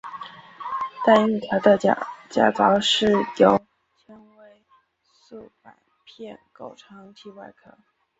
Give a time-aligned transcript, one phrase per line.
[1.05, 1.95] 带硬壳的甲
[2.55, 3.05] 藻是
[3.37, 3.61] 由
[3.97, 4.63] 纤维
[5.21, 7.77] 素板片构成其外壳。